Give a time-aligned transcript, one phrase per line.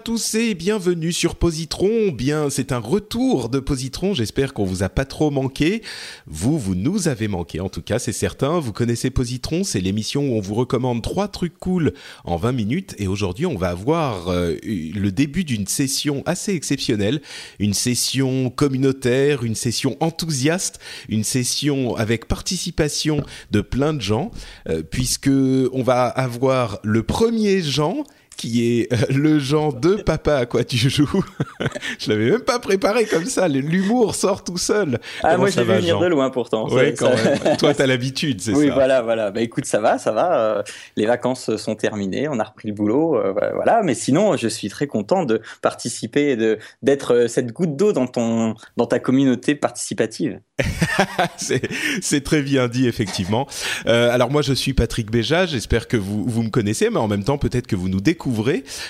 [0.00, 2.10] Tous et bienvenue sur Positron.
[2.10, 4.14] Bien, c'est un retour de Positron.
[4.14, 5.82] J'espère qu'on vous a pas trop manqué.
[6.26, 7.60] Vous, vous nous avez manqué.
[7.60, 8.60] En tout cas, c'est certain.
[8.60, 9.62] Vous connaissez Positron.
[9.62, 11.92] C'est l'émission où on vous recommande trois trucs cool
[12.24, 12.94] en 20 minutes.
[12.98, 17.20] Et aujourd'hui, on va avoir euh, le début d'une session assez exceptionnelle.
[17.58, 20.78] Une session communautaire, une session enthousiaste,
[21.10, 24.30] une session avec participation de plein de gens,
[24.68, 28.04] euh, puisque on va avoir le premier Jean
[28.40, 31.22] qui est euh, le genre de papa à quoi tu joues.
[31.98, 33.48] je l'avais même pas préparé comme ça.
[33.48, 34.98] L'humour sort tout seul.
[35.22, 36.66] Ah, Comment moi, j'ai vu venir de loin pourtant.
[36.70, 37.56] Ouais, quand ça- même.
[37.58, 38.72] Toi, t'as l'habitude, c'est Oui, ça.
[38.74, 39.30] voilà, voilà.
[39.30, 40.40] Bah écoute, ça va, ça va.
[40.40, 40.62] euh,
[40.96, 43.82] les vacances sont terminées, on a repris le boulot, euh, voilà.
[43.84, 48.06] Mais sinon, je suis très content de participer et de d'être cette goutte d'eau dans
[48.06, 50.40] ton dans ta communauté participative.
[51.36, 51.60] c'est
[52.00, 53.46] c'est très bien dit effectivement.
[53.86, 57.08] Euh, alors moi je suis Patrick Béja, j'espère que vous vous me connaissez, mais en
[57.08, 58.29] même temps peut-être que vous nous découvrez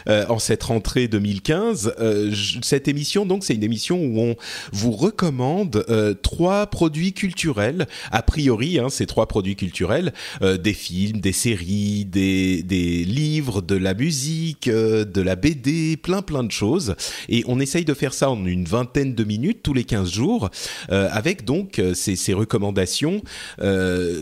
[0.09, 1.95] euh, en cette rentrée 2015.
[1.99, 4.37] Euh, cette émission donc c'est une émission où on
[4.73, 11.21] vous recommande euh, trois produits culturels a priori, hein, ces trois produits culturels, des films,
[11.21, 16.95] des séries, des des livres, de la musique, de la BD, plein plein de choses.
[17.29, 20.51] Et on essaye de faire ça en une vingtaine de minutes tous les 15 jours,
[20.89, 23.23] avec donc ces, ces recommandations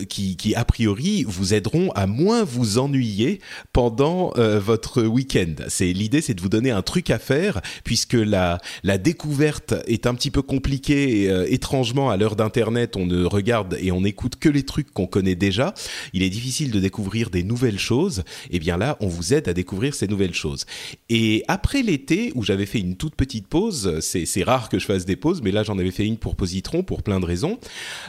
[0.09, 3.39] qui, qui, a priori, vous aideront à moins vous ennuyer
[3.73, 5.55] pendant votre week-end.
[5.67, 10.05] C'est l'idée, c'est de vous donner un truc à faire, puisque la, la découverte est
[10.07, 11.29] un petit peu compliquée.
[11.29, 15.07] Euh, étrangement, à l'heure d'Internet, on ne regarde et on n'écoute que les trucs qu'on
[15.07, 15.73] connaît déjà.
[16.13, 18.23] Il est difficile de découvrir des nouvelles choses.
[18.51, 20.65] Et bien là, on vous aide à découvrir ces nouvelles choses.
[21.09, 25.05] Et après l'été, où j'avais fait une toute petite pause, c'est rare que je fasse
[25.05, 27.59] des pauses, mais là j'en avais fait une pour Positron pour plein de raisons.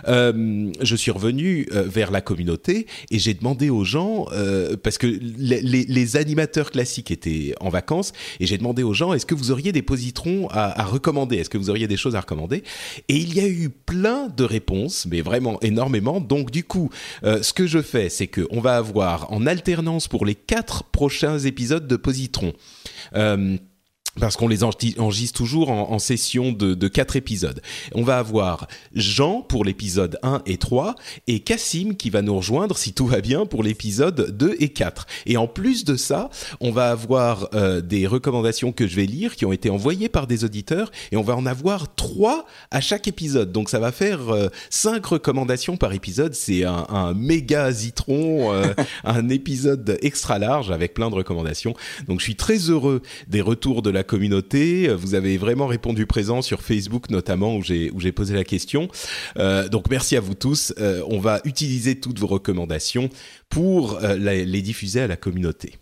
[0.09, 4.27] Euh, je suis revenu euh, vers la communauté et j'ai demandé aux gens
[4.83, 6.71] parce que les, les- les animateurs
[7.11, 10.81] étaient en vacances et j'ai demandé aux gens est-ce que vous auriez des positrons à,
[10.81, 11.37] à recommander?
[11.37, 12.63] Est-ce que vous auriez des choses à recommander?
[13.09, 16.21] Et il y a eu plein de réponses, mais vraiment énormément.
[16.21, 16.91] Donc du coup,
[17.25, 20.85] euh, ce que je fais, c'est que on va avoir en alternance pour les quatre
[20.85, 22.53] prochains épisodes de Positron.
[23.15, 23.57] Euh,
[24.19, 27.61] parce qu'on les enregistre toujours en, session de, quatre épisodes.
[27.95, 30.97] On va avoir Jean pour l'épisode 1 et 3
[31.29, 35.07] et Cassim qui va nous rejoindre si tout va bien pour l'épisode 2 et 4.
[35.27, 36.29] Et en plus de ça,
[36.61, 40.27] on va avoir euh, des recommandations que je vais lire qui ont été envoyées par
[40.27, 43.53] des auditeurs et on va en avoir trois à chaque épisode.
[43.53, 46.35] Donc ça va faire euh, cinq recommandations par épisode.
[46.35, 51.75] C'est un, un méga zitron, euh, un épisode extra large avec plein de recommandations.
[52.09, 54.89] Donc je suis très heureux des retours de la communauté.
[54.89, 58.89] Vous avez vraiment répondu présent sur Facebook notamment où j'ai posé la question.
[59.39, 60.73] Euh, donc merci à vous tous.
[60.79, 63.09] Euh, on va utiliser toutes vos recommandations
[63.49, 65.75] pour euh, la- les diffuser à la communauté.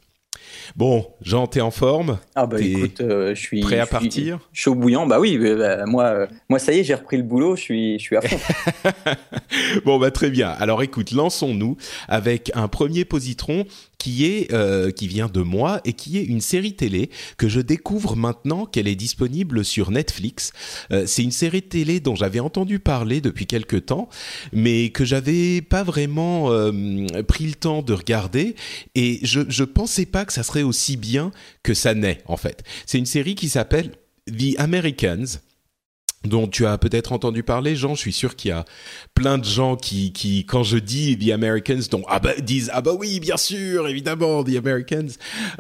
[0.77, 2.19] Bon, Jean, t'es en forme?
[2.35, 4.39] Ah bah écoute, euh, je suis prêt à je suis partir?
[4.53, 5.37] Chaud bouillant, bah oui.
[5.41, 8.03] euh, bah, moi, euh, moi ça y est, j'ai repris le boulot, je suis je
[8.05, 8.39] suis à fond.
[9.85, 10.49] Bon bah très bien.
[10.51, 11.77] Alors écoute, lançons-nous
[12.09, 13.65] avec un premier positron
[13.99, 17.61] qui est euh, qui vient de moi et qui est une série télé que je
[17.61, 20.53] découvre maintenant qu'elle est disponible sur Netflix.
[21.07, 24.09] C'est une série télé dont j'avais entendu parler depuis quelque temps,
[24.53, 26.51] mais que j'avais pas vraiment
[27.27, 28.55] pris le temps de regarder
[28.94, 31.32] et je je pensais pas que ça serait aussi bien
[31.62, 32.62] que ça n'est en fait.
[32.87, 33.93] C'est une série qui s'appelle
[34.26, 35.40] The Americans
[36.25, 37.94] dont tu as peut-être entendu parler, Jean.
[37.94, 38.65] Je suis sûr qu'il y a
[39.15, 42.81] plein de gens qui, qui quand je dis The Americans, donc, ah bah, disent ah
[42.82, 45.09] bah oui, bien sûr, évidemment, The Americans.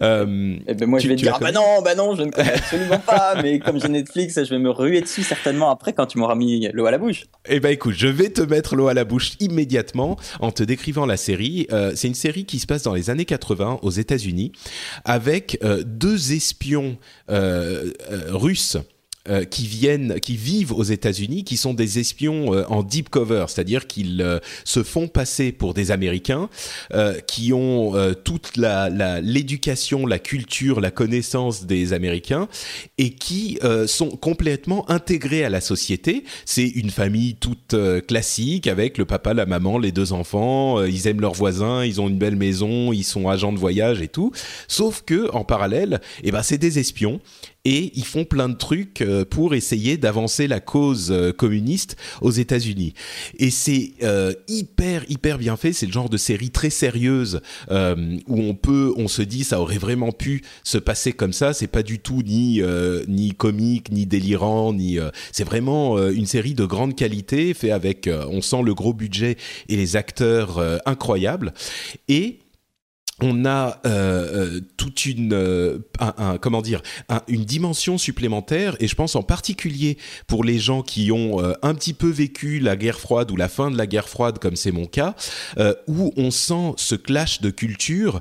[0.02, 2.22] Euh, Et ben moi Tu- je vais te dire ah bah non, bah non, je
[2.22, 3.36] ne connais absolument pas.
[3.42, 6.68] Mais comme j'ai Netflix, je vais me ruer dessus certainement après quand tu m'auras mis
[6.72, 7.26] l'eau à la bouche.
[7.48, 11.06] Eh ben écoute, je vais te mettre l'eau à la bouche immédiatement en te décrivant
[11.06, 11.66] la série.
[11.72, 14.52] Euh, c'est une série qui se passe dans les années 80 aux États-Unis
[15.04, 16.96] avec euh, deux espions
[17.30, 17.92] euh,
[19.28, 23.86] euh, qui viennent, qui vivent aux États-Unis, qui sont des espions en deep cover, c'est-à-dire
[23.86, 26.48] qu'ils se font passer pour des Américains,
[27.26, 27.92] qui ont
[28.24, 32.48] toute l'éducation, la, culture, la connaissance des Américains,
[32.96, 36.24] et qui sont complètement intégrés à la société.
[36.44, 37.74] C'est une famille toute
[38.06, 40.84] classique avec le papa, la maman, les deux enfants.
[40.84, 44.08] ils aiment leurs voisins, ils ont une belle maison, ils sont agents de voyage et
[44.08, 44.32] tout.
[44.68, 47.20] Sauf que en parallèle, eh ben c'est des espions
[47.68, 52.30] et ils font plein de trucs euh, pour essayer d'avancer la cause euh, communiste aux
[52.30, 52.94] États-Unis.
[53.38, 55.74] Et c'est euh, hyper hyper bien fait.
[55.74, 59.78] C'est le genre de série très sérieuse où on peut, on se dit, ça aurait
[59.78, 61.52] vraiment pu se passer comme ça.
[61.52, 62.62] C'est pas du tout ni
[63.06, 64.98] ni comique, ni délirant, ni.
[65.32, 69.36] c'est vraiment une série de grande qualité, fait avec, on sent le gros budget
[69.68, 71.52] et les acteurs incroyables.
[72.08, 72.38] Et
[73.20, 75.78] on a euh, euh, toute une euh,
[76.40, 76.82] comment dire
[77.26, 81.94] une dimension supplémentaire et je pense en particulier pour les gens qui ont un petit
[81.94, 84.86] peu vécu la guerre froide ou la fin de la guerre froide comme c'est mon
[84.86, 85.14] cas
[85.86, 88.20] où on sent ce clash de culture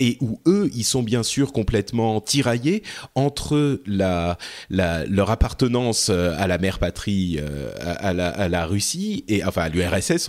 [0.00, 2.82] et où eux ils sont bien sûr complètement tiraillés
[3.14, 4.38] entre la,
[4.70, 7.38] leur appartenance à la mère patrie
[7.80, 10.28] à, la, Russie et enfin à l'URSS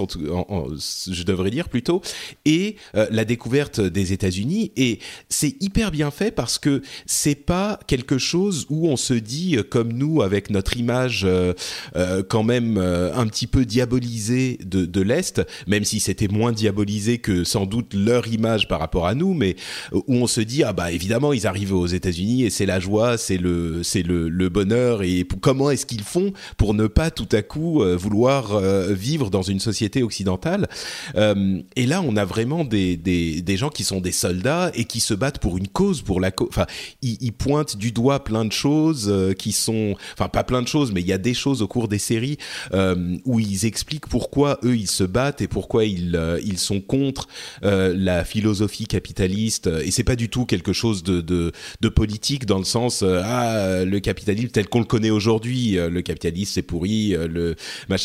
[1.12, 2.02] je devrais dire plutôt
[2.46, 5.00] et la découverte des États-Unis et
[5.30, 9.63] c'est hyper bien fait parce que c'est pas quelque chose où on se dit euh,
[9.63, 11.53] comme nous avec notre image euh,
[11.95, 17.18] euh, quand même un petit peu diabolisée de, de l'est, même si c'était moins diabolisé
[17.18, 19.56] que sans doute leur image par rapport à nous, mais
[19.94, 23.18] où on se dit ah bah évidemment ils arrivent aux États-Unis et c'est la joie,
[23.18, 27.42] c'est le c'est le, bonheur et comment est-ce qu'ils font pour ne pas tout à
[27.42, 28.59] coup vouloir
[28.89, 30.68] vivre dans une société occidentale?
[31.15, 34.99] Et là on a vraiment des, des, des gens qui sont des soldats et qui
[34.99, 36.49] se battent pour une cause, pour la cause.
[36.49, 36.65] Enfin,
[37.01, 40.91] ils, pointent du doigt plein de choses euh, qui sont, enfin pas plein de choses,
[40.91, 42.37] mais il y a des choses au cours des séries
[42.73, 46.81] euh, où ils expliquent pourquoi eux ils se battent et pourquoi ils euh, ils sont
[46.81, 47.27] contre
[47.61, 49.67] la philosophie capitaliste.
[49.67, 53.99] Et c'est pas du tout quelque chose de de, politique dans le sens ah le
[53.99, 57.09] capitalisme tel qu'on le connaît aujourd'hui, le capitalisme c'est pourri.
[57.11, 57.55] le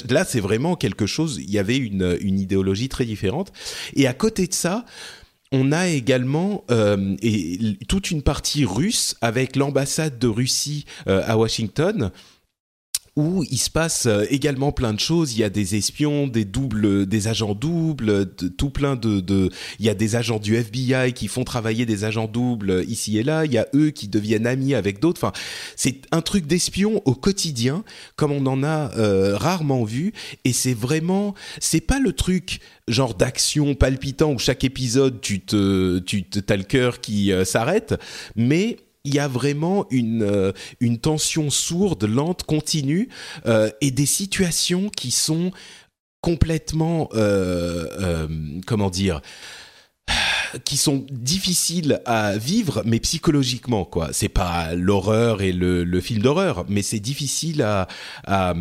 [0.09, 1.41] là c'est vraiment quelque chose.
[1.43, 3.53] Il y avait une une idéologie très différente.
[3.95, 4.85] Et à côté de ça
[5.53, 7.17] on a également euh,
[7.89, 12.11] toute une partie russe avec l'ambassade de Russie euh, à Washington
[13.17, 15.35] où il se passe euh, également plein de choses.
[15.35, 19.89] Il y a des espions, des doubles, des agents doubles, tout plein de, Il y
[19.89, 23.45] a des agents du FBI qui font travailler des agents doubles ici et là.
[23.45, 25.21] Il y a eux qui deviennent amis avec d'autres.
[25.23, 25.33] Enfin,
[25.77, 27.85] c'est un truc d'espion au quotidien,
[28.17, 30.13] comme on en a euh, rarement vu.
[30.45, 35.99] Et c'est vraiment, c'est pas le truc genre d'action palpitant où chaque épisode tu te,
[36.01, 37.95] tu t'as le cœur qui euh, s'arrête,
[38.37, 43.09] mais il y a vraiment une, euh, une tension sourde, lente, continue,
[43.47, 45.53] euh, et des situations qui sont
[46.21, 48.29] complètement, euh,
[48.67, 49.23] comment dire,
[50.65, 54.11] qui sont difficiles à vivre, mais psychologiquement, quoi.
[54.13, 58.55] C'est pas l'horreur et le, film d'horreur, mais c'est difficile à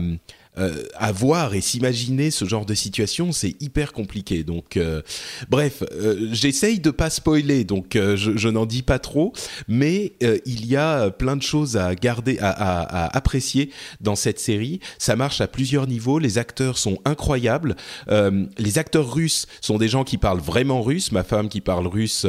[0.59, 4.43] euh, à voir et s'imaginer ce genre de situation, c'est hyper compliqué.
[4.43, 5.01] Donc, euh,
[5.49, 9.31] bref, euh, j'essaye de pas spoiler, donc je, n'en dis pas trop,
[9.67, 10.13] mais
[10.45, 13.69] il y a plein de choses à garder, à, apprécier
[14.01, 14.79] dans cette série.
[14.97, 16.19] Ça marche à plusieurs niveaux.
[16.19, 17.75] Les acteurs sont incroyables.
[18.09, 21.11] les acteurs russes sont des gens qui parlent vraiment russe.
[21.11, 22.25] Ma femme qui parle russe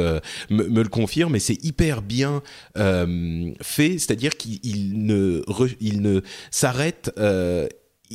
[0.49, 2.41] me, le confirme, et c'est hyper bien
[2.75, 3.97] fait.
[3.97, 5.41] C'est-à-dire qu'il ne,
[5.79, 7.11] il ne s'arrête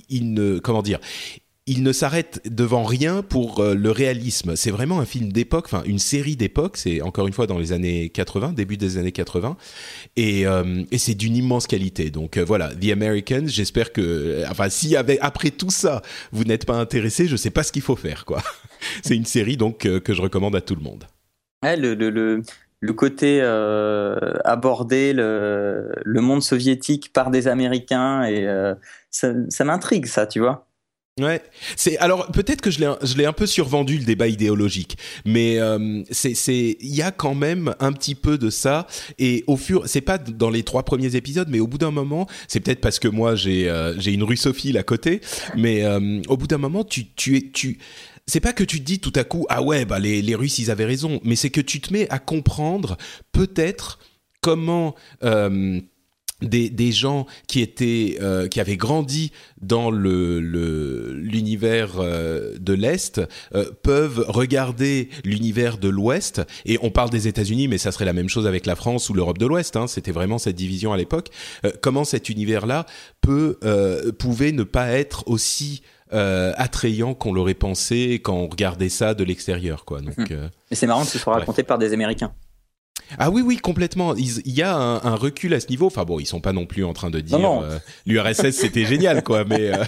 [0.09, 1.01] il ne comment dire
[1.69, 4.55] il ne s'arrête devant rien pour euh, le réalisme.
[4.55, 6.77] C'est vraiment un film d'époque, enfin une série d'époque.
[6.77, 9.57] C'est encore une fois dans les années 80, début des années 80,
[10.17, 12.11] et, euh, et c'est d'une immense qualité.
[12.11, 13.49] Donc euh, voilà, The Americans.
[13.49, 17.73] J'espère que, enfin, si après tout ça vous n'êtes pas intéressé, je sais pas ce
[17.73, 18.43] qu'il faut faire, quoi.
[19.03, 21.05] c'est une série donc que je recommande à tout le monde.
[21.63, 22.43] le
[22.93, 23.41] côté
[24.45, 28.47] aborder le, le, monde soviétique par des Américains et
[29.11, 30.67] ça, m'intrigue ça, tu vois.
[31.19, 31.41] Ouais,
[31.77, 32.79] c'est alors peut-être que je
[33.17, 37.35] l'ai un peu survendu le débat idéologique, mais euh, c'est c'est il y a quand
[37.35, 38.87] même un petit peu de ça
[39.19, 42.27] et au fur c'est pas dans les trois premiers épisodes, mais au bout d'un moment,
[42.49, 45.23] c'est peut-être parce que moi j'ai euh, j'ai une russophile à côté,
[45.57, 47.79] mais euh, au bout d'un moment tu tu es tu
[48.27, 50.59] c'est pas que tu te dis tout à coup ah ouais bah les les Russes
[50.59, 52.97] ils avaient raison, mais c'est que tu te mets à comprendre
[53.33, 53.99] peut-être
[54.41, 54.95] comment
[56.43, 63.21] des, des, gens qui étaient euh, qui avaient grandi dans le l'univers euh, de l'est
[63.55, 68.13] euh, peuvent regarder l'univers de l'ouest et on parle des États-Unis mais ça serait la
[68.13, 70.97] même chose avec la France ou l'Europe de l'Ouest hein, c'était vraiment cette division à
[70.97, 71.29] l'époque.
[71.81, 72.87] Comment cet univers là
[73.21, 73.59] peut
[74.19, 75.83] pouvait ne pas être aussi
[76.13, 80.51] attrayant qu'on l'aurait pensé quand on regardait ça de l'extérieur quoi donc hum.
[80.71, 82.33] mais c'est marrant que ce soit raconté par des Américains
[83.19, 84.15] ah oui, oui, complètement.
[84.17, 85.87] Il y a un, recul à ce niveau.
[85.87, 89.23] Enfin bon, ils sont pas non plus en train de dire euh, l'URSS c'était génial,
[89.23, 89.45] quoi.
[89.45, 89.85] Mais euh,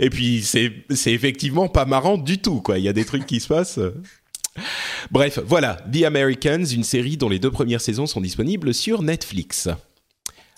[0.00, 2.78] et puis c'est c'est effectivement pas marrant du tout, quoi.
[2.78, 3.80] Il y a des trucs qui se passent.
[5.12, 9.68] Bref, voilà, The Americans, une série dont les deux premières saisons sont disponibles sur Netflix.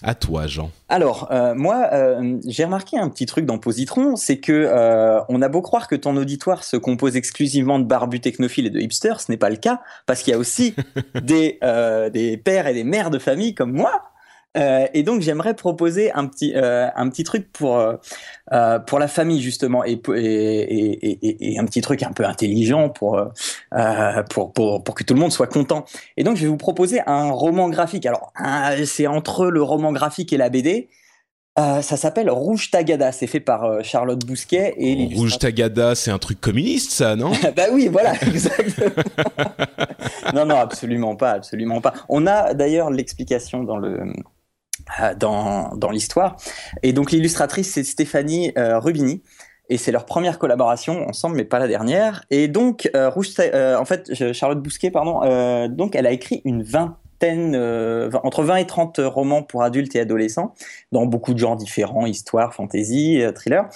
[0.03, 0.71] À toi, Jean.
[0.89, 5.43] Alors, euh, moi, euh, j'ai remarqué un petit truc dans Positron, c'est que euh, on
[5.43, 9.21] a beau croire que ton auditoire se compose exclusivement de barbus technophiles et de hipsters,
[9.21, 10.75] ce n'est pas le cas, parce qu'il y a aussi
[11.23, 11.59] des,
[12.13, 14.11] des pères et des mères de famille comme moi
[14.57, 19.07] euh, et donc j'aimerais proposer un petit euh, un petit truc pour euh, pour la
[19.07, 23.23] famille justement et, et, et, et, un petit truc un peu intelligent pour,
[24.29, 25.85] pour pour pour que tout le monde soit content.
[26.17, 28.07] Et donc je vais vous proposer un roman graphique.
[28.07, 28.33] Alors
[28.87, 30.89] c'est entre le roman graphique et la BD.
[31.57, 36.41] ça s'appelle Rouge Tagada, c'est fait par Charlotte Bousquet et Rouge Tagada, c'est un truc
[36.41, 37.31] communiste, ça, non?
[37.57, 39.05] Bah oui, voilà, exactement.
[40.35, 41.95] non, non, absolument pas, absolument pas.
[42.09, 44.13] On a d'ailleurs l'explication dans le
[45.19, 46.37] dans, dans l'histoire.
[46.83, 49.23] Et donc l'illustratrice, c'est Stéphanie euh, Rubini.
[49.73, 52.25] Et c'est leur première collaboration ensemble, mais pas la dernière.
[52.31, 57.55] Et donc, euh, Rouge, en fait, Charlotte Bousquet, pardon, donc elle a écrit une vingtaine,
[58.25, 60.55] entre 20 et 30 romans pour adultes et adolescents,
[60.91, 63.69] dans beaucoup de genres différents, histoire, fantasy, thriller.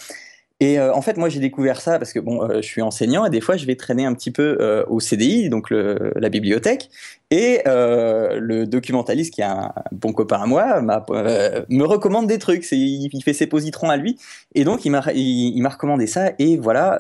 [0.61, 3.27] Et euh, en fait, moi, j'ai découvert ça parce que bon, euh, je suis enseignant
[3.27, 6.91] et des fois, je vais traîner un petit peu euh, au CDI, donc la bibliothèque,
[7.35, 12.67] et le documentaliste, qui est un bon copain à moi, me recommande des trucs.
[12.73, 14.19] Il, fait ses positrons à lui,
[14.55, 16.33] et donc il m'a recommandé ça.
[16.39, 16.99] Et voilà,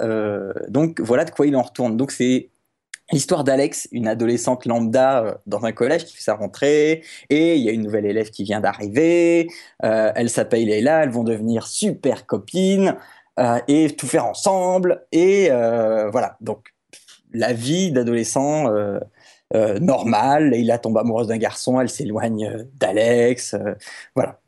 [0.69, 1.97] donc voilà de quoi il en retourne.
[1.97, 2.50] Donc c'est
[3.12, 7.69] L'histoire d'Alex, une adolescente lambda dans un collège qui fait sa rentrée, et il y
[7.69, 9.49] a une nouvelle élève qui vient d'arriver,
[9.85, 12.97] euh, elle s'appelle Leila, elles vont devenir super copines,
[13.38, 15.05] euh, et tout faire ensemble.
[15.12, 16.73] Et euh, voilà, donc
[17.33, 19.00] la vie d'adolescent euh,
[19.54, 20.50] euh, normale.
[20.50, 23.56] Leila tombe amoureuse d'un garçon, elle s'éloigne d'Alex.
[24.14, 24.40] voilà.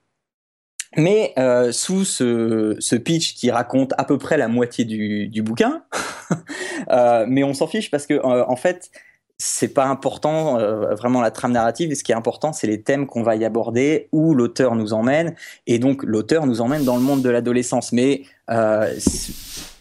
[0.96, 5.82] Mais euh, sous ce, pitch qui raconte à peu près la moitié du, bouquin,
[6.90, 8.90] euh, mais on s'en fiche parce que euh, en fait,
[9.38, 11.94] c'est pas important euh, vraiment la trame narrative.
[11.94, 15.34] Ce qui est important, c'est les thèmes qu'on va y aborder, où l'auteur nous emmène,
[15.66, 17.92] et donc l'auteur nous emmène dans le monde de l'adolescence.
[17.92, 18.92] Mais euh,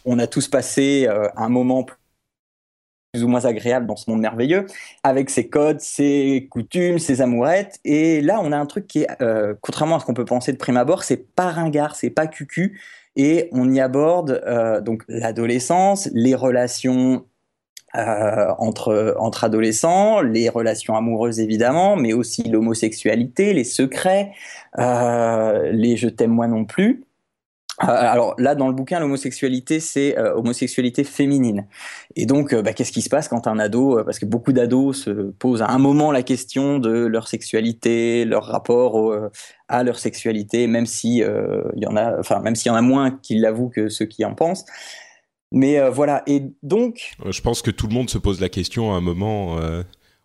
[0.04, 1.86] on a tous passé euh, un moment
[3.24, 4.66] ou moins agréable dans ce monde merveilleux,
[5.02, 7.78] avec ses codes, ses coutumes, ses amourettes.
[7.84, 10.52] Et là, on a un truc qui est, euh, contrairement à ce qu'on peut penser
[10.52, 12.80] de prime abord, c'est pas ringard, c'est pas cucu,
[13.16, 17.24] et on y aborde euh, donc l'adolescence, les relations
[17.96, 24.32] euh, entre, entre adolescents, les relations amoureuses évidemment, mais aussi l'homosexualité, les secrets,
[24.76, 27.05] les je t'aime moi non plus.
[27.82, 31.66] Euh, alors là, dans le bouquin, l'homosexualité, c'est euh, homosexualité féminine.
[32.14, 35.10] Et donc, bah, qu'est-ce qui se passe quand un ado, parce que beaucoup d'ados se
[35.10, 39.14] posent à un moment la question de leur sexualité, leur rapport
[39.68, 43.10] à leur sexualité, même si y en a, enfin même s'il y en a moins
[43.10, 44.64] qui l'avouent que ceux qui en pensent.
[45.52, 47.12] Mais euh, voilà, et donc...
[47.24, 49.58] Euh, je pense que tout le monde se pose la question à un moment...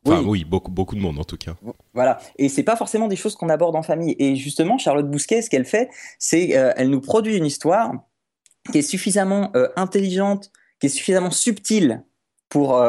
[0.08, 1.56] Euh, enfin oui, beaucoup, beaucoup de monde en tout cas.
[1.94, 4.16] Voilà, et c'est pas forcément des choses qu'on aborde en famille.
[4.20, 7.94] Et justement, Charlotte Bousquet, ce qu'elle fait, c'est qu'elle nous produit une histoire
[8.72, 12.04] qui est suffisamment intelligente, qui est suffisamment subtile
[12.50, 12.82] pour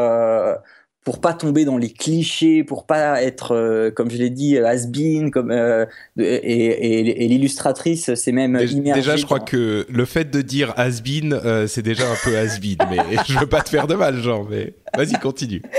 [1.05, 5.33] pour pas tomber dans les clichés, pour pas être, euh, comme je l'ai dit, has-been,
[5.33, 5.85] comme euh,
[6.17, 10.73] et, et, et l'illustratrice, c'est même déjà, déjà, je crois que le fait de dire
[10.77, 14.17] has-been, euh, c'est déjà un peu has-been, mais je veux pas te faire de mal,
[14.19, 15.63] genre, mais vas-y, continue.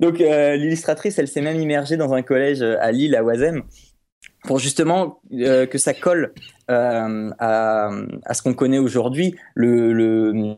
[0.00, 3.62] Donc l'illustratrice, elle s'est même immergée dans un collège à Lille, à Oisem,
[4.44, 6.34] pour justement que ça colle
[6.68, 10.56] à, à, ce qu'on connaît aujourd'hui, le, le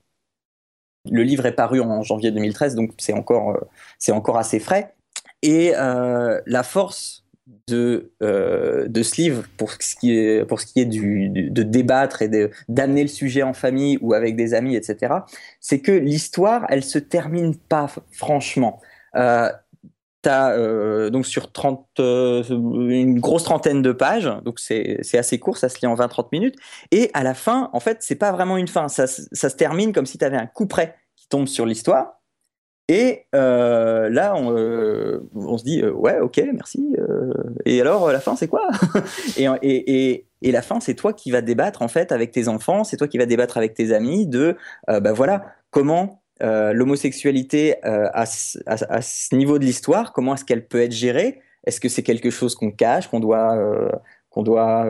[1.10, 4.94] le livre est paru en janvier 2013, donc c'est encore, euh, encore assez frais.
[5.42, 7.24] Et euh, la force
[7.66, 12.22] de, euh, de ce livre, pour ce qui est, pour ce qui est de débattre
[12.22, 12.30] et
[12.68, 15.14] d'amener le sujet en famille ou avec des amis, etc.,
[15.60, 18.80] c'est que l'histoire, elle se termine pas franchement.
[20.22, 25.56] T'as euh, donc sur 30, euh, une grosse trentaine de pages, donc c'est assez court,
[25.56, 26.54] ça se lit en 20-30 minutes.
[26.92, 29.92] Et à la fin, en fait, c'est pas vraiment une fin, ça, ça se termine
[29.92, 32.20] comme si tu avais un coup près qui tombe sur l'histoire.
[32.86, 36.94] Et euh, là, on, euh, on, se dit, ouais, ok, merci.
[37.64, 38.68] Et alors, la fin, c'est quoi?
[39.36, 42.46] Et, et, et, et, la fin, c'est toi qui vas débattre en fait avec tes
[42.46, 48.24] enfants, c'est toi qui vas débattre avec tes amis de, bah voilà, comment l'homosexualité à,
[48.24, 48.26] à,
[48.66, 51.40] à, ce niveau de l'histoire, comment est-ce qu'elle peut être gérée?
[51.64, 53.56] Est-ce que c'est quelque chose qu'on cache, qu'on doit
[54.30, 54.86] qu'on doit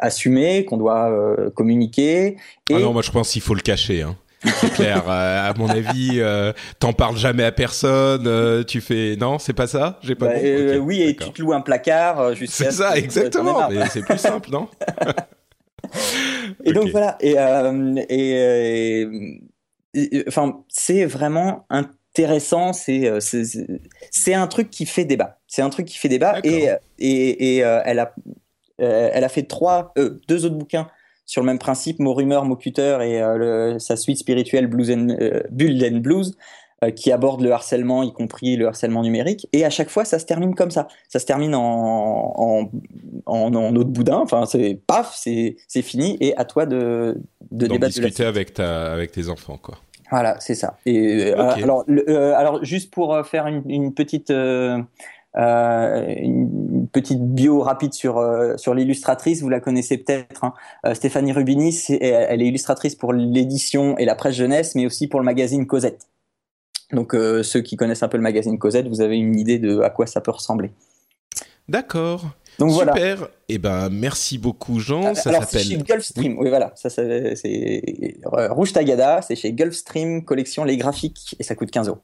[0.00, 2.36] assumer, qu'on doit communiquer?
[2.68, 2.74] Et...
[2.74, 4.02] Ah non, moi je pense qu'il faut le cacher.
[4.02, 4.16] Hein
[4.52, 5.04] c'est clair.
[5.14, 8.26] Euh, à mon avis, euh, t'en parles jamais à personne.
[8.26, 9.98] Euh, tu fais non, c'est pas ça?
[10.02, 10.26] J'ai pas.
[10.26, 12.32] Bah, oui, et tu te loues un placard.
[12.46, 13.68] C'est ça, exactement.
[13.70, 14.68] Mais c'est plus simple, non?
[16.64, 17.16] Et donc voilà.
[17.20, 17.36] Et,
[18.08, 19.06] et,
[20.28, 22.72] enfin, c'est vraiment intéressant.
[22.72, 23.10] C'est
[24.10, 25.38] c'est un truc qui fait débat.
[25.46, 26.40] C'est un truc qui fait débat.
[26.44, 28.14] Et et, et elle a
[28.78, 29.92] elle a fait trois
[30.28, 30.88] deux autres bouquins
[31.26, 35.08] sur le même principe, Mot Rumeur, Mot Cutter et euh, sa suite spirituelle Blues and,
[35.20, 36.38] euh, Build and Blues, euh,
[36.96, 39.48] qui aborde le harcèlement, y compris le harcèlement numérique.
[39.52, 40.88] Et à chaque fois, ça se termine comme ça.
[41.08, 42.70] Ça se termine en, en,
[43.26, 44.18] en, de boudin.
[44.18, 46.16] Enfin, c'est paf, c'est fini.
[46.20, 47.94] Et à toi de, de débattre.
[47.94, 49.78] discuter avec, ta, avec tes enfants, quoi.
[50.10, 50.76] Voilà, c'est ça.
[50.84, 51.84] Et alors,
[52.36, 54.30] alors, juste pour faire une, une petite
[55.36, 60.44] euh, une petite bio rapide sur euh, sur l'illustratrice, vous la connaissez peut-être.
[60.44, 60.54] Hein.
[60.86, 65.18] Euh, Stéphanie Rubini, elle est illustratrice pour l'édition et la presse jeunesse, mais aussi pour
[65.18, 66.06] le magazine Cosette.
[66.94, 69.90] Donc ceux qui connaissent un peu le magazine Cosette, vous avez une idée de à
[69.90, 70.72] quoi ça peut ressembler.
[71.68, 72.24] D'accord.
[72.58, 73.22] Donc Super.
[73.48, 75.14] Et eh ben merci beaucoup Jean.
[75.14, 75.62] Ça s'appelle.
[75.62, 76.38] chez Gulfstream.
[76.38, 76.48] Oui.
[76.48, 76.72] voilà.
[76.76, 77.82] Ça, c'est
[78.24, 79.22] Rouge Tagada.
[79.22, 82.02] C'est chez Gulfstream collection les graphiques et ça coûte 15 euros.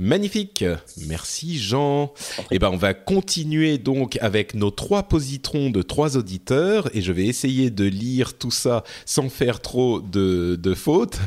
[0.00, 0.64] Magnifique,
[1.08, 2.12] merci Jean.
[2.52, 7.10] Eh ben on va continuer donc avec nos trois positrons de trois auditeurs et je
[7.10, 11.18] vais essayer de lire tout ça sans faire trop de, de fautes.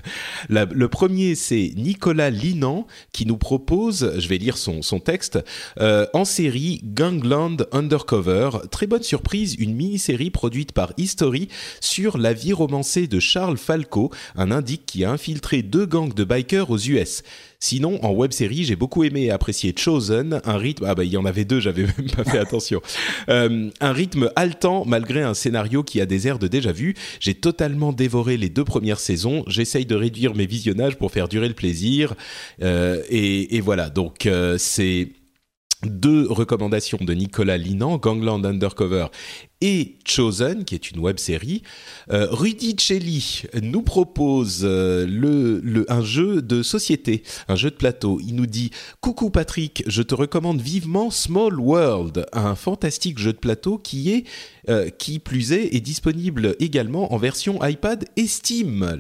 [0.47, 5.39] le premier c'est Nicolas Linan qui nous propose, je vais lire son, son texte,
[5.81, 8.51] euh, en série Gangland Undercover.
[8.71, 11.49] Très bonne surprise, une mini-série produite par History
[11.81, 16.23] sur la vie romancée de Charles Falco, un indique qui a infiltré deux gangs de
[16.23, 17.21] bikers aux US.
[17.63, 20.85] Sinon, en web série, j'ai beaucoup aimé et apprécié Chosen, un rythme.
[20.87, 22.81] Ah bah il y en avait deux, j'avais même pas fait attention.
[23.29, 26.95] Euh, un rythme haletant malgré un scénario qui a des airs de déjà vu.
[27.19, 29.43] J'ai totalement dévoré les deux premières saisons.
[29.45, 32.15] J'essaye de réduire mes visionnages pour faire durer le plaisir.
[32.63, 33.91] Euh, et, voilà.
[33.91, 35.09] Donc euh, c'est
[35.83, 39.05] deux recommandations de Nicolas Linan, Gangland Undercover
[39.61, 41.61] et Chosen, qui est une web série.
[42.11, 47.75] Euh, Rudy Celli nous propose euh, le, le, un jeu de société, un jeu de
[47.75, 48.19] plateau.
[48.25, 53.37] Il nous dit Coucou Patrick, je te recommande vivement Small World, un fantastique jeu de
[53.37, 54.25] plateau qui est,
[54.69, 58.97] euh, qui plus est, est disponible également en version iPad et Steam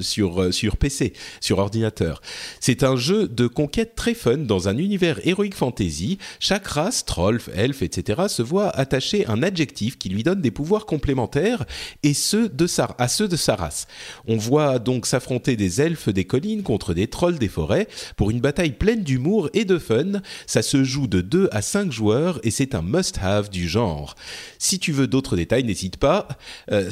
[0.00, 2.20] sur, sur PC, sur ordinateur.
[2.60, 6.18] C'est un jeu de conquête très fun dans un univers héroïque fantasy.
[6.38, 10.84] Chaque race, troll, elfe, etc., se voit attacher un adjectif qui lui donne des pouvoirs
[10.84, 11.64] complémentaires
[12.02, 13.86] et ceux de sa, à ceux de sa race.
[14.26, 17.86] On voit donc s'affronter des elfes des collines contre des trolls des forêts
[18.16, 20.20] pour une bataille pleine d'humour et de fun.
[20.48, 24.16] Ça se joue de 2 à 5 joueurs et c'est un must-have du genre.
[24.58, 26.26] Si tu veux d'autres détails, n'hésite pas.
[26.72, 26.90] Euh,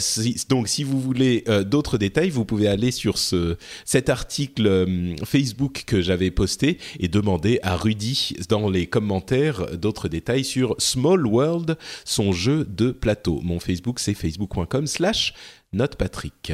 [0.49, 5.17] donc si vous voulez euh, d'autres détails, vous pouvez aller sur ce, cet article euh,
[5.25, 11.27] Facebook que j'avais posté et demander à Rudy dans les commentaires d'autres détails sur Small
[11.27, 13.41] World, son jeu de plateau.
[13.43, 15.35] Mon Facebook, c'est facebook.com slash
[15.73, 16.53] notepatrick.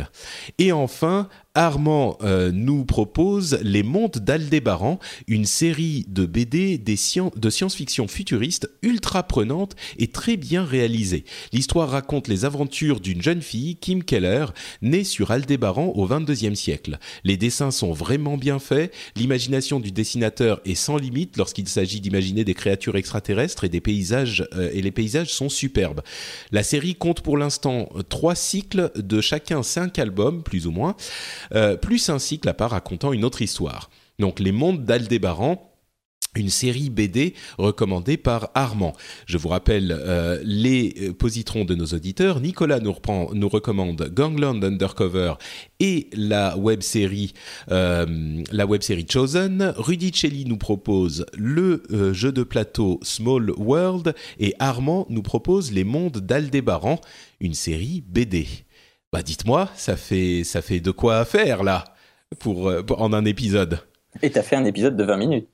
[0.59, 6.97] Et enfin, Armand euh, nous propose Les Mondes d'Aldébaran, une série de BD des
[7.37, 11.25] de science-fiction futuriste ultra prenante et très bien réalisée.
[11.53, 14.47] L'histoire raconte les aventures d'une jeune fille, Kim Keller,
[14.83, 16.99] née sur Aldébaran au 22e siècle.
[17.25, 22.45] Les dessins sont vraiment bien faits, l'imagination du dessinateur est sans limite lorsqu'il s'agit d'imaginer
[22.45, 26.03] des créatures extraterrestres et des paysages euh, et les paysages sont superbes.
[26.51, 30.97] La série compte pour l'instant trois cycles de chacun cinq albums plus ou moins.
[31.55, 33.91] Euh, plus un cycle à part racontant une autre histoire.
[34.19, 35.73] Donc les mondes d'Aldébaran
[36.37, 38.93] une série BD recommandée par Armand.
[39.27, 42.41] Je vous rappelle euh, les euh, positrons de nos auditeurs.
[42.41, 45.35] Nicolas nous, reprend, nous recommande Gangland Undercover
[45.81, 47.33] et la web série
[49.11, 49.75] Chosen.
[49.77, 55.85] Rudy Celli nous propose le jeu de plateau Small World et Armand nous propose Les
[55.85, 57.01] Mondes d'Aldébaran,
[57.41, 58.47] une série BD.
[59.17, 61.85] Bah dites-moi, ça fait de quoi faire là
[62.39, 63.79] pour, euh, en un épisode.
[64.21, 65.49] Et t'as fait un épisode de 20 minutes.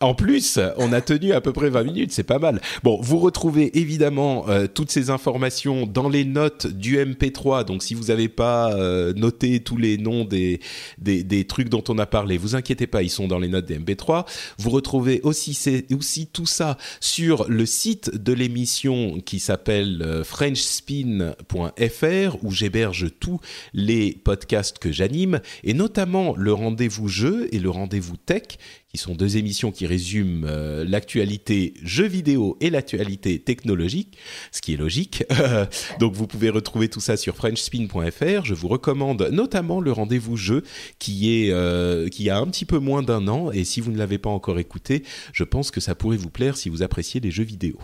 [0.00, 2.60] En plus, on a tenu à peu près 20 minutes, c'est pas mal.
[2.82, 7.64] Bon, vous retrouvez évidemment euh, toutes ces informations dans les notes du MP3.
[7.64, 10.58] Donc, si vous n'avez pas euh, noté tous les noms des,
[10.98, 13.78] des, trucs dont on a parlé, vous inquiétez pas, ils sont dans les notes des
[13.78, 14.26] MP3.
[14.58, 15.56] Vous retrouvez aussi,
[15.96, 23.38] aussi tout ça sur le site de l'émission qui s'appelle euh, frenchspin.fr où j'héberge tous
[23.72, 28.58] les podcasts que j'anime et notamment le rendez-vous jeu et le rendez-vous tech
[28.94, 34.16] qui sont deux émissions qui résument euh, l'actualité jeux vidéo et l'actualité technologique,
[34.52, 35.24] ce qui est logique.
[35.98, 38.44] Donc vous pouvez retrouver tout ça sur frenchspin.fr.
[38.44, 40.62] Je vous recommande notamment le rendez-vous jeu
[41.00, 43.98] qui est euh, qui a un petit peu moins d'un an et si vous ne
[43.98, 45.02] l'avez pas encore écouté,
[45.32, 47.76] je pense que ça pourrait vous plaire si vous appréciez les jeux vidéo.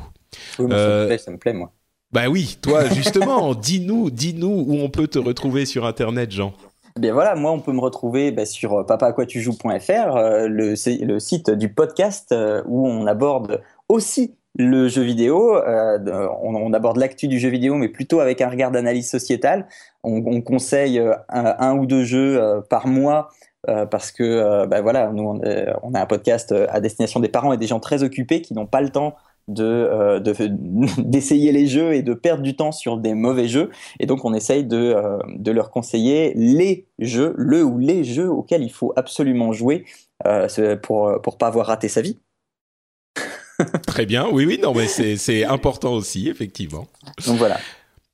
[0.61, 1.73] Oui, ça, me plaît, ça me plaît moi.
[2.13, 6.55] Bah oui, toi justement, dis-nous, dis-nous où on peut te retrouver sur internet, Jean.
[6.97, 10.75] Eh bien voilà, moi on peut me retrouver bah, sur papaquatujoues.fr, euh, le,
[11.05, 15.57] le site du podcast euh, où on aborde aussi le jeu vidéo.
[15.57, 19.67] Euh, on, aborde l'actu du jeu vidéo, mais plutôt avec un regard d'analyse sociétale.
[20.03, 23.29] On, conseille un, ou deux jeux par mois.
[23.91, 25.41] parce que bah, voilà, nous
[25.83, 28.67] on, a un podcast à destination des parents et des gens très occupés qui n'ont
[28.67, 30.21] pas le temps euh, de
[30.99, 33.71] d'essayer les jeux et de perdre du temps sur des mauvais jeux.
[33.99, 38.31] Et donc on essaye de, euh, de leur conseiller les jeux, le ou les jeux
[38.31, 39.85] auxquels il faut absolument jouer
[40.27, 42.19] euh, pour pour pas avoir raté sa vie.
[43.87, 46.87] Très bien, oui, oui, non, mais c'est important aussi, effectivement.
[47.27, 47.59] Donc voilà.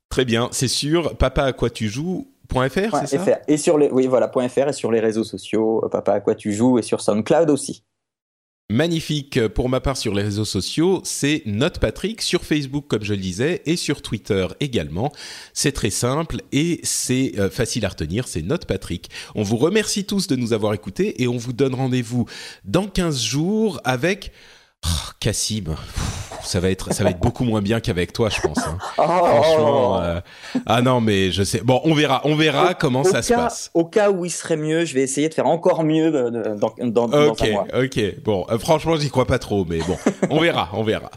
[0.09, 1.15] Très bien, c'est sûr.
[1.15, 3.39] Papa à quoi tu joues .fr, c'est ça?
[3.47, 6.53] Et sur les, oui, voilà, .fr et sur les réseaux sociaux, papa à quoi tu
[6.53, 7.83] joues et sur SoundCloud aussi.
[8.69, 13.13] Magnifique pour ma part sur les réseaux sociaux, c'est Note Patrick sur Facebook comme je
[13.13, 15.13] le disais et sur Twitter également.
[15.53, 19.09] C'est très simple et c'est euh, facile à retenir, c'est Note Patrick.
[19.35, 22.25] On vous remercie tous de nous avoir écoutés et on vous donne rendez-vous
[22.65, 24.33] dans 15 jours avec
[24.85, 25.77] oh, Cassim
[26.47, 28.59] ça va être ça va être beaucoup moins bien qu'avec toi, je pense.
[28.59, 28.77] Hein.
[28.99, 29.03] Oh.
[29.03, 30.19] Franchement, euh,
[30.65, 31.61] ah non, mais je sais.
[31.63, 33.69] Bon, on verra, on verra comment ça se passe.
[33.73, 37.07] Au cas où il serait mieux, je vais essayer de faire encore mieux dans, dans,
[37.07, 38.21] dans Ok, ok.
[38.23, 39.97] Bon, euh, franchement, j'y crois pas trop, mais bon,
[40.29, 41.11] on verra, on verra.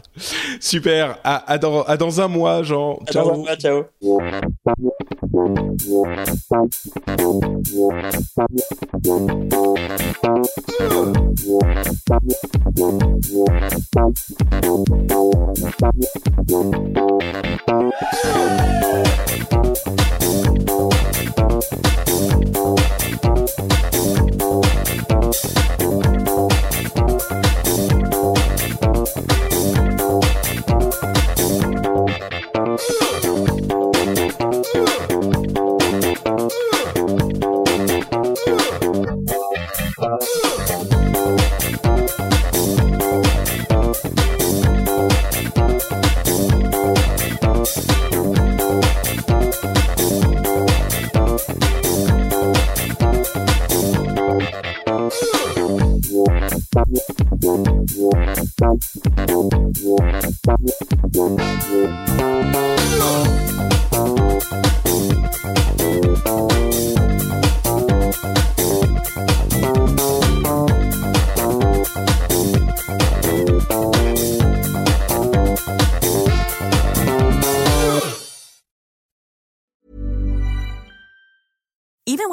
[0.59, 1.17] Super.
[1.23, 2.99] À, à, dans, à dans un mois, Jean.
[3.11, 3.25] ciao.
[3.25, 3.85] Dans un mois, ciao.